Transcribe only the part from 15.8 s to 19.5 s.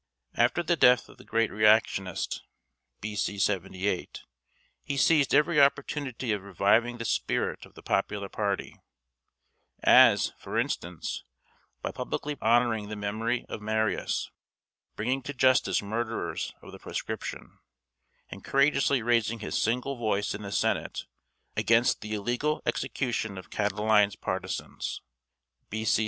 murderers of the proscription, and courageously raising